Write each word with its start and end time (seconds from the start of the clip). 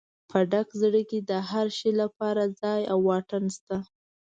په 0.29 0.39
ډک 0.51 0.67
زړه 0.81 1.01
کې 1.09 1.19
د 1.29 1.31
هر 1.49 1.67
شي 1.77 1.91
لپاره 2.01 2.41
ځای 2.61 2.81
او 2.91 2.97
واټن 3.09 3.43
شته. 3.55 3.77